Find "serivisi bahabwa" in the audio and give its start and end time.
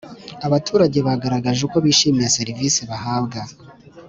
2.37-3.41